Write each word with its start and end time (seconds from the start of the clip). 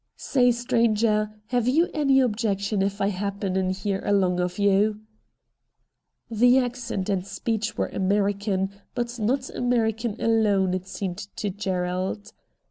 'Say, 0.31 0.51
stranger, 0.51 1.29
have 1.49 1.67
you 1.67 1.87
any 1.93 2.21
objection 2.21 2.81
if 2.81 3.01
I 3.01 3.09
happen 3.09 3.55
in 3.55 3.69
here 3.69 4.01
along 4.03 4.39
of 4.39 4.57
you?' 4.57 5.01
The 6.41 6.57
accent 6.57 7.07
and 7.07 7.23
speech 7.23 7.77
were 7.77 7.89
American, 7.89 8.71
but 8.95 9.19
not 9.19 9.51
American 9.55 10.19
alone 10.19 10.73
it 10.73 10.87
seemed 10.87 11.19
to 11.35 11.51
Gerald. 11.51 12.33